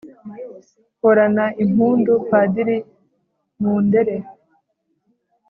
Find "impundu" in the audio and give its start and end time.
1.63-2.13